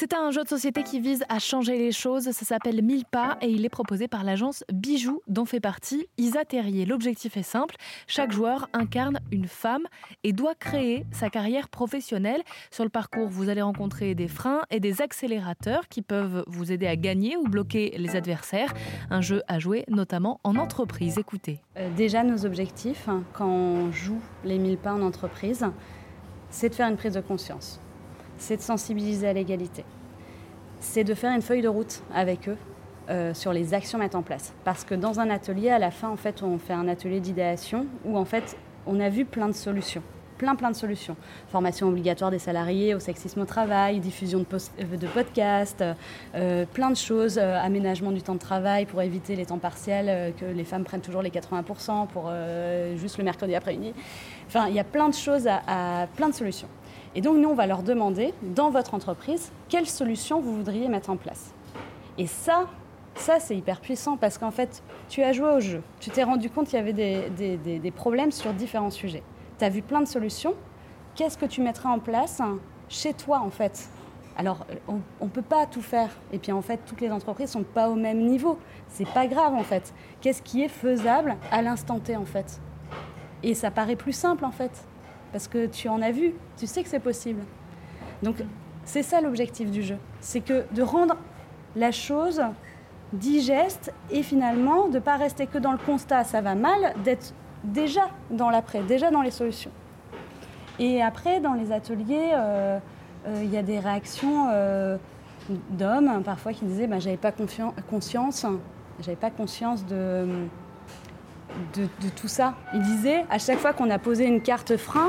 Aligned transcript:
C'est 0.00 0.14
un 0.14 0.30
jeu 0.30 0.42
de 0.42 0.48
société 0.48 0.82
qui 0.82 0.98
vise 0.98 1.24
à 1.28 1.38
changer 1.38 1.76
les 1.76 1.92
choses. 1.92 2.30
Ça 2.30 2.46
s'appelle 2.46 2.82
Mille 2.82 3.04
pas 3.04 3.36
et 3.42 3.50
il 3.50 3.66
est 3.66 3.68
proposé 3.68 4.08
par 4.08 4.24
l'agence 4.24 4.64
Bijoux 4.72 5.20
dont 5.28 5.44
fait 5.44 5.60
partie 5.60 6.06
Isa 6.16 6.46
Terrier. 6.46 6.86
L'objectif 6.86 7.36
est 7.36 7.42
simple. 7.42 7.76
Chaque 8.06 8.32
joueur 8.32 8.70
incarne 8.72 9.20
une 9.30 9.46
femme 9.46 9.86
et 10.24 10.32
doit 10.32 10.54
créer 10.54 11.04
sa 11.12 11.28
carrière 11.28 11.68
professionnelle. 11.68 12.40
Sur 12.70 12.84
le 12.84 12.88
parcours, 12.88 13.28
vous 13.28 13.50
allez 13.50 13.60
rencontrer 13.60 14.14
des 14.14 14.26
freins 14.26 14.62
et 14.70 14.80
des 14.80 15.02
accélérateurs 15.02 15.86
qui 15.86 16.00
peuvent 16.00 16.44
vous 16.46 16.72
aider 16.72 16.86
à 16.86 16.96
gagner 16.96 17.36
ou 17.36 17.42
bloquer 17.42 17.94
les 17.98 18.16
adversaires. 18.16 18.72
Un 19.10 19.20
jeu 19.20 19.42
à 19.48 19.58
jouer 19.58 19.84
notamment 19.86 20.40
en 20.44 20.56
entreprise. 20.56 21.18
Écoutez. 21.18 21.60
Euh, 21.76 21.90
déjà, 21.94 22.24
nos 22.24 22.46
objectifs, 22.46 23.06
hein, 23.06 23.22
quand 23.34 23.50
on 23.50 23.92
joue 23.92 24.22
les 24.46 24.56
mille 24.56 24.78
pas 24.78 24.94
en 24.94 25.02
entreprise, 25.02 25.66
c'est 26.48 26.70
de 26.70 26.74
faire 26.74 26.88
une 26.88 26.96
prise 26.96 27.12
de 27.12 27.20
conscience 27.20 27.82
c'est 28.40 28.56
de 28.56 28.62
sensibiliser 28.62 29.28
à 29.28 29.32
l'égalité. 29.32 29.84
C'est 30.80 31.04
de 31.04 31.14
faire 31.14 31.32
une 31.32 31.42
feuille 31.42 31.62
de 31.62 31.68
route 31.68 32.02
avec 32.12 32.48
eux 32.48 32.56
euh, 33.10 33.34
sur 33.34 33.52
les 33.52 33.74
actions 33.74 33.98
à 33.98 34.02
mettre 34.02 34.16
en 34.16 34.22
place. 34.22 34.52
Parce 34.64 34.84
que 34.84 34.94
dans 34.94 35.20
un 35.20 35.30
atelier, 35.30 35.70
à 35.70 35.78
la 35.78 35.90
fin, 35.90 36.08
en 36.08 36.16
fait, 36.16 36.42
on 36.42 36.58
fait 36.58 36.72
un 36.72 36.88
atelier 36.88 37.20
d'idéation 37.20 37.86
où 38.04 38.16
en 38.16 38.24
fait, 38.24 38.56
on 38.86 38.98
a 38.98 39.08
vu 39.08 39.24
plein 39.24 39.48
de 39.48 39.54
solutions. 39.54 40.02
Plein, 40.38 40.54
plein 40.54 40.70
de 40.70 40.76
solutions. 40.76 41.16
Formation 41.48 41.88
obligatoire 41.88 42.30
des 42.30 42.38
salariés 42.38 42.94
au 42.94 42.98
sexisme 42.98 43.42
au 43.42 43.44
travail, 43.44 44.00
diffusion 44.00 44.38
de, 44.38 44.46
euh, 44.46 45.08
podcasts, 45.12 45.84
euh, 46.34 46.64
plein 46.72 46.88
de 46.88 46.96
choses, 46.96 47.36
aménagement 47.36 48.10
du 48.10 48.22
temps 48.22 48.36
de 48.36 48.40
travail 48.40 48.86
pour 48.86 49.02
éviter 49.02 49.36
les 49.36 49.44
temps 49.44 49.58
partiels, 49.58 50.32
que 50.40 50.46
les 50.46 50.64
femmes 50.64 50.84
prennent 50.84 51.02
toujours 51.02 51.20
les 51.20 51.30
80% 51.30 52.06
pour 52.06 52.32
juste 52.96 53.18
le 53.18 53.24
mercredi 53.24 53.54
après-midi. 53.54 53.92
Enfin, 54.46 54.68
il 54.68 54.74
y 54.74 54.80
a 54.80 54.84
plein 54.84 55.10
de 55.10 55.14
choses, 55.14 55.46
à 55.46 56.06
plein 56.16 56.30
de 56.30 56.34
solutions. 56.34 56.68
Et 57.14 57.20
donc, 57.20 57.38
nous, 57.38 57.48
on 57.48 57.54
va 57.54 57.66
leur 57.66 57.82
demander, 57.82 58.32
dans 58.42 58.70
votre 58.70 58.94
entreprise, 58.94 59.50
quelle 59.68 59.86
solution 59.86 60.40
vous 60.40 60.54
voudriez 60.54 60.88
mettre 60.88 61.10
en 61.10 61.16
place. 61.16 61.52
Et 62.18 62.26
ça, 62.26 62.68
ça, 63.16 63.40
c'est 63.40 63.56
hyper 63.56 63.80
puissant 63.80 64.16
parce 64.16 64.38
qu'en 64.38 64.52
fait, 64.52 64.82
tu 65.08 65.22
as 65.22 65.32
joué 65.32 65.48
au 65.48 65.60
jeu. 65.60 65.82
Tu 65.98 66.10
t'es 66.10 66.22
rendu 66.22 66.50
compte 66.50 66.68
qu'il 66.68 66.78
y 66.78 66.82
avait 66.82 66.92
des, 66.92 67.90
problèmes 67.90 68.30
sur 68.30 68.52
différents 68.52 68.90
sujets. 68.90 69.24
Tu 69.58 69.64
as 69.64 69.68
vu 69.68 69.82
plein 69.82 70.00
de 70.00 70.06
solutions. 70.06 70.54
Qu'est-ce 71.16 71.36
que 71.36 71.46
tu 71.46 71.60
mettras 71.62 71.90
en 71.90 71.98
place 71.98 72.40
chez 72.88 73.12
toi, 73.12 73.40
en 73.40 73.50
fait? 73.50 73.88
Alors, 74.36 74.64
on 74.88 75.24
ne 75.24 75.30
peut 75.30 75.42
pas 75.42 75.66
tout 75.66 75.82
faire. 75.82 76.10
Et 76.32 76.38
puis, 76.38 76.52
en 76.52 76.62
fait, 76.62 76.78
toutes 76.86 77.00
les 77.00 77.10
entreprises 77.10 77.48
ne 77.48 77.60
sont 77.60 77.64
pas 77.64 77.88
au 77.88 77.96
même 77.96 78.20
niveau. 78.20 78.56
C'est 78.88 79.08
pas 79.08 79.26
grave, 79.26 79.54
en 79.54 79.64
fait. 79.64 79.92
Qu'est-ce 80.20 80.42
qui 80.42 80.62
est 80.62 80.68
faisable 80.68 81.36
à 81.50 81.60
l'instant 81.60 81.98
T, 81.98 82.16
en 82.16 82.24
fait? 82.24 82.60
Et 83.42 83.54
ça 83.54 83.72
paraît 83.72 83.96
plus 83.96 84.12
simple, 84.12 84.44
en 84.44 84.52
fait 84.52 84.86
parce 85.32 85.48
que 85.48 85.66
tu 85.66 85.88
en 85.88 86.02
as 86.02 86.10
vu, 86.10 86.34
tu 86.56 86.66
sais 86.66 86.82
que 86.82 86.88
c'est 86.88 87.00
possible. 87.00 87.42
Donc 88.22 88.36
c'est 88.84 89.02
ça 89.02 89.20
l'objectif 89.20 89.70
du 89.70 89.82
jeu, 89.82 89.96
c'est 90.20 90.40
que 90.40 90.64
de 90.72 90.82
rendre 90.82 91.16
la 91.76 91.92
chose 91.92 92.42
digeste 93.12 93.92
et 94.10 94.22
finalement 94.22 94.88
de 94.88 94.94
ne 94.94 94.98
pas 95.00 95.16
rester 95.16 95.46
que 95.46 95.58
dans 95.58 95.72
le 95.72 95.78
constat 95.78 96.24
ça 96.24 96.40
va 96.40 96.54
mal, 96.54 96.94
d'être 97.04 97.34
déjà 97.64 98.08
dans 98.30 98.50
l'après, 98.50 98.82
déjà 98.82 99.10
dans 99.10 99.22
les 99.22 99.30
solutions. 99.30 99.70
Et 100.78 101.02
après, 101.02 101.40
dans 101.40 101.52
les 101.52 101.72
ateliers, 101.72 102.30
euh, 102.32 102.78
euh, 103.26 103.40
il 103.42 103.50
y 103.50 103.58
a 103.58 103.62
des 103.62 103.78
réactions 103.78 104.48
euh, 104.50 104.96
d'hommes 105.70 106.22
parfois 106.24 106.54
qui 106.54 106.64
disaient 106.64 106.86
bah, 106.86 106.98
j'avais 106.98 107.18
pas 107.18 107.32
conscience, 107.32 108.46
j'avais 109.00 109.16
pas 109.16 109.30
conscience 109.30 109.84
de 109.84 110.26
de, 111.74 112.08
tout 112.16 112.28
ça. 112.28 112.54
Il 112.74 112.82
disait, 112.82 113.24
à 113.30 113.38
chaque 113.38 113.58
fois 113.58 113.72
qu'on 113.72 113.90
a 113.90 113.98
posé 113.98 114.26
une 114.26 114.40
carte 114.40 114.76
frein, 114.76 115.08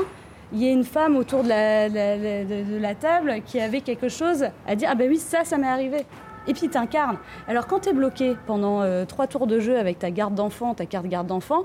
il 0.52 0.62
y 0.62 0.68
a 0.68 0.70
une 0.70 0.84
femme 0.84 1.16
autour 1.16 1.42
de 1.42 1.48
la, 1.48 2.94
table 2.94 3.36
qui 3.46 3.60
avait 3.60 3.80
quelque 3.80 4.08
chose 4.08 4.46
à 4.66 4.76
dire 4.76 4.88
Ah 4.92 4.94
ben 4.94 5.08
oui, 5.08 5.16
ça, 5.18 5.44
ça 5.44 5.56
m'est 5.56 5.68
arrivé. 5.68 6.04
Et 6.46 6.54
puis 6.54 6.68
t'incarnes. 6.68 7.18
Alors 7.46 7.66
quand 7.66 7.80
tu 7.80 7.90
es 7.90 7.92
bloqué 7.92 8.36
pendant 8.46 8.82
euh, 8.82 9.04
trois 9.04 9.26
tours 9.26 9.46
de 9.46 9.60
jeu 9.60 9.78
avec 9.78 9.98
ta 10.00 10.10
garde 10.10 10.34
d'enfant, 10.34 10.74
ta 10.74 10.86
carte 10.86 11.06
garde 11.06 11.28
d'enfant, 11.28 11.64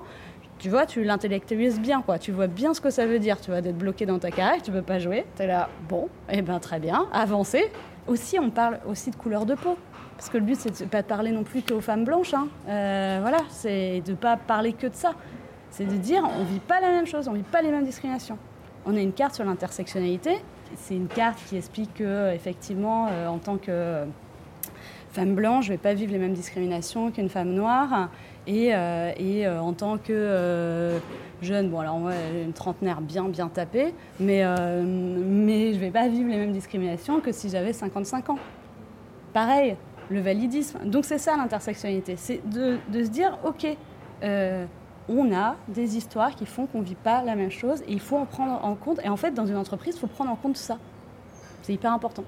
tu 0.60 0.70
vois, 0.70 0.86
tu 0.86 1.04
l'intellectualises 1.04 1.80
bien, 1.80 2.02
quoi. 2.02 2.18
Tu 2.18 2.32
vois 2.32 2.48
bien 2.48 2.74
ce 2.74 2.82
que 2.82 2.90
ça 2.90 3.06
veut 3.06 3.20
dire, 3.20 3.40
tu 3.40 3.52
vois, 3.52 3.62
d'être 3.62 3.78
bloqué 3.78 4.06
dans 4.06 4.20
ta 4.20 4.32
carrière, 4.32 4.62
tu 4.62 4.72
peux 4.72 4.82
pas 4.82 5.00
jouer. 5.00 5.26
Tu 5.36 5.44
es 5.44 5.48
là, 5.48 5.70
bon, 5.88 6.10
eh 6.32 6.42
ben 6.42 6.60
très 6.60 6.80
bien, 6.80 7.08
avancez. 7.12 7.72
Aussi, 8.08 8.40
on 8.40 8.50
parle 8.50 8.80
aussi 8.88 9.12
de 9.12 9.16
couleur 9.16 9.46
de 9.46 9.56
peau. 9.56 9.78
Parce 10.18 10.30
que 10.30 10.38
le 10.40 10.44
but, 10.44 10.56
c'est 10.56 10.82
de 10.84 10.90
pas 10.90 11.04
parler 11.04 11.32
non 11.32 11.44
plus 11.44 11.62
qu'aux 11.62 11.80
femmes 11.80 12.04
blanches. 12.04 12.34
Hein. 12.34 12.48
Euh, 12.68 13.20
voilà, 13.22 13.38
c'est 13.50 14.02
de 14.02 14.16
pas 14.16 14.36
parler 14.36 14.74
que 14.74 14.88
de 14.88 14.96
ça. 14.96 15.14
C'est 15.70 15.86
de 15.86 15.96
dire, 15.96 16.24
on 16.40 16.44
vit 16.44 16.60
pas 16.60 16.82
la 16.82 16.90
même 16.90 17.06
chose, 17.06 17.28
on 17.28 17.34
vit 17.34 17.44
pas 17.44 17.62
les 17.62 17.70
mêmes 17.70 17.86
discriminations. 17.86 18.40
On 18.88 18.96
a 18.96 19.00
une 19.00 19.14
carte 19.14 19.36
sur 19.36 19.46
l'intersectionnalité. 19.46 20.38
C'est 20.76 20.96
une 20.96 21.08
carte 21.08 21.38
qui 21.48 21.56
explique 21.56 21.94
que, 21.94 22.34
effectivement, 22.34 23.10
euh, 23.12 23.28
en 23.28 23.38
tant 23.38 23.58
que 23.58 24.06
femme 25.12 25.36
blanche, 25.36 25.66
je 25.66 25.74
vais 25.74 25.78
pas 25.78 25.94
vivre 25.94 26.12
les 26.12 26.18
mêmes 26.18 26.34
discriminations 26.34 27.12
qu'une 27.12 27.30
femme 27.30 27.54
noire. 27.54 28.10
Et, 28.48 28.74
euh, 28.74 29.60
en 29.60 29.74
tant 29.74 30.00
que 30.00 31.00
jeune, 31.44 31.70
bon 31.70 31.80
alors 31.80 32.00
moi, 32.00 32.14
une 32.44 32.54
trentenaire 32.54 33.02
bien 33.02 33.26
bien 33.26 33.50
tapée, 33.50 33.94
mais, 34.20 34.44
mais 34.84 35.74
je 35.74 35.80
vais 35.80 35.92
pas 35.92 36.08
vivre 36.08 36.30
les 36.30 36.38
mêmes 36.38 36.54
discriminations 36.54 37.20
que 37.20 37.32
si 37.32 37.50
j'avais 37.50 37.74
55 37.74 38.32
ans. 38.32 38.40
Pareil, 39.34 39.76
le 40.10 40.22
validisme. 40.22 40.80
Donc 40.86 41.06
c'est 41.06 41.18
ça 41.18 41.36
l'intersectionnalité, 41.38 42.16
c'est 42.18 42.42
de, 42.48 42.80
se 42.94 43.10
dire, 43.10 43.38
ok, 43.44 43.68
euh, 44.24 44.66
on 45.10 45.34
a 45.34 45.56
des 45.68 45.98
histoires 45.98 46.36
qui 46.36 46.46
font 46.46 46.66
qu'on 46.66 46.80
ne 46.80 46.86
vit 46.86 46.96
pas 46.96 47.24
la 47.24 47.36
même 47.36 47.52
chose 47.52 47.82
et 47.82 47.92
il 47.92 48.00
faut 48.00 48.18
en 48.18 48.26
prendre 48.26 48.64
en 48.64 48.76
compte. 48.76 49.00
Et 49.04 49.10
en 49.10 49.18
fait, 49.18 49.32
dans 49.32 49.46
une 49.46 49.58
entreprise, 49.58 49.96
il 49.96 50.00
faut 50.00 50.08
prendre 50.08 50.32
en 50.32 50.36
compte 50.36 50.58
ça. 50.58 50.78
C'est 51.62 51.74
hyper 51.74 51.94
important. 51.94 52.24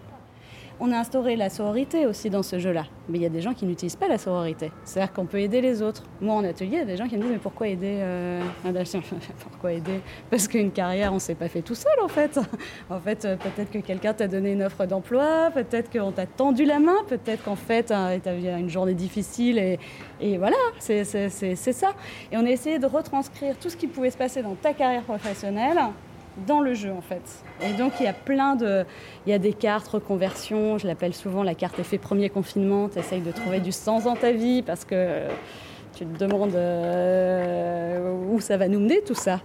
On 0.81 0.93
a 0.93 0.97
instauré 0.97 1.35
la 1.35 1.49
sororité 1.49 2.05
aussi 2.05 2.29
dans 2.29 2.41
ce 2.41 2.57
jeu-là. 2.57 2.85
Mais 3.09 3.17
il 3.17 3.21
y 3.21 3.25
a 3.25 3.29
des 3.29 3.41
gens 3.41 3.53
qui 3.53 3.65
n'utilisent 3.65 3.97
pas 3.97 4.07
la 4.07 4.17
sororité. 4.17 4.71
C'est-à-dire 4.85 5.11
qu'on 5.11 5.25
peut 5.25 5.41
aider 5.41 5.59
les 5.59 5.81
autres. 5.81 6.03
Moi, 6.21 6.33
en 6.33 6.43
atelier, 6.45 6.69
il 6.73 6.77
y 6.77 6.81
a 6.81 6.85
des 6.85 6.95
gens 6.95 7.07
qui 7.07 7.17
me 7.17 7.21
disent 7.21 7.31
Mais 7.31 7.37
pourquoi 7.37 7.67
aider 7.67 7.97
euh... 7.99 8.41
Pourquoi 9.49 9.73
aider? 9.73 9.99
Parce 10.29 10.47
qu'une 10.47 10.71
carrière, 10.71 11.11
on 11.11 11.15
ne 11.15 11.19
s'est 11.19 11.35
pas 11.35 11.49
fait 11.49 11.61
tout 11.61 11.75
seul, 11.75 11.91
en 12.01 12.07
fait. 12.07 12.39
en 12.89 12.99
fait, 12.99 13.25
euh, 13.25 13.35
peut-être 13.35 13.71
que 13.71 13.79
quelqu'un 13.79 14.13
t'a 14.13 14.29
donné 14.29 14.53
une 14.53 14.63
offre 14.63 14.85
d'emploi, 14.85 15.51
peut-être 15.53 15.91
qu'on 15.91 16.13
t'a 16.13 16.25
tendu 16.25 16.63
la 16.63 16.79
main, 16.79 16.95
peut-être 17.07 17.43
qu'en 17.43 17.57
fait, 17.57 17.87
tu 17.87 17.93
as 17.93 18.35
eu 18.35 18.47
une 18.47 18.69
journée 18.69 18.93
difficile. 18.93 19.57
Et, 19.57 19.79
et 20.21 20.37
voilà, 20.37 20.55
c'est 20.79 21.03
ça. 21.03 21.89
Et 22.31 22.37
on 22.37 22.45
a 22.45 22.49
essayé 22.49 22.79
de 22.79 22.85
retranscrire 22.85 23.57
tout 23.57 23.69
ce 23.69 23.75
qui 23.75 23.87
pouvait 23.87 24.11
se 24.11 24.17
passer 24.17 24.41
dans 24.41 24.55
ta 24.55 24.73
carrière 24.73 25.03
professionnelle 25.03 25.79
dans 26.45 26.61
le 26.61 26.73
jeu 26.73 26.91
en 26.91 27.01
fait. 27.01 27.43
Et 27.61 27.73
donc 27.73 27.93
il 27.99 28.03
y 28.03 28.07
a 28.07 28.13
plein 28.13 28.55
de... 28.55 28.85
Il 29.25 29.29
y 29.29 29.33
a 29.33 29.39
des 29.39 29.53
cartes 29.53 29.87
reconversion, 29.87 30.77
je 30.77 30.87
l'appelle 30.87 31.13
souvent 31.13 31.43
la 31.43 31.55
carte 31.55 31.79
effet 31.79 31.97
premier 31.97 32.29
confinement, 32.29 32.89
tu 32.89 32.99
essayes 32.99 33.21
de 33.21 33.31
trouver 33.31 33.59
du 33.59 33.71
sens 33.71 34.05
dans 34.05 34.15
ta 34.15 34.31
vie 34.31 34.61
parce 34.61 34.85
que 34.85 35.27
tu 35.95 36.05
te 36.05 36.17
demandes 36.17 36.55
euh, 36.55 38.13
où 38.31 38.39
ça 38.39 38.57
va 38.57 38.67
nous 38.67 38.79
mener 38.79 39.01
tout 39.01 39.15
ça. 39.15 39.41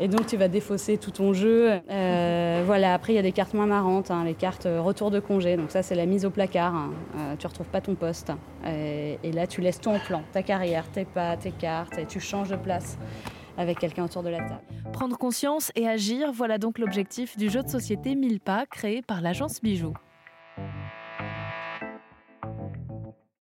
Et 0.00 0.08
donc 0.08 0.26
tu 0.26 0.36
vas 0.36 0.48
défausser 0.48 0.98
tout 0.98 1.10
ton 1.10 1.32
jeu. 1.32 1.80
Euh, 1.90 2.62
voilà, 2.64 2.94
après 2.94 3.12
il 3.12 3.16
y 3.16 3.18
a 3.18 3.22
des 3.22 3.32
cartes 3.32 3.54
moins 3.54 3.66
marrantes, 3.66 4.10
hein, 4.10 4.22
les 4.24 4.34
cartes 4.34 4.68
retour 4.78 5.10
de 5.10 5.20
congé, 5.20 5.56
donc 5.56 5.70
ça 5.70 5.82
c'est 5.82 5.94
la 5.94 6.06
mise 6.06 6.24
au 6.24 6.30
placard, 6.30 6.74
hein. 6.74 6.90
euh, 7.18 7.34
tu 7.38 7.46
retrouves 7.46 7.68
pas 7.68 7.80
ton 7.80 7.94
poste. 7.94 8.32
Et, 8.66 9.18
et, 9.22 9.32
là 9.32 9.46
tu 9.46 9.60
laisses 9.60 9.80
ton 9.80 9.98
plan, 9.98 10.22
ta 10.32 10.42
carrière, 10.42 10.84
tes 10.92 11.04
pas, 11.04 11.36
tes 11.36 11.52
cartes, 11.52 11.98
et 11.98 12.06
tu 12.06 12.20
changes 12.20 12.50
de 12.50 12.56
place 12.56 12.98
avec 13.56 13.78
quelqu'un 13.78 14.04
autour 14.04 14.22
de 14.22 14.28
la 14.28 14.38
table. 14.38 14.62
Prendre 14.92 15.16
conscience 15.18 15.72
et 15.74 15.86
agir, 15.88 16.32
voilà 16.32 16.58
donc 16.58 16.78
l'objectif 16.78 17.36
du 17.36 17.50
jeu 17.50 17.62
de 17.62 17.68
société 17.68 18.14
1000 18.14 18.40
pas 18.40 18.66
créé 18.66 19.02
par 19.02 19.20
l'agence 19.20 19.60
Bijoux. 19.60 19.94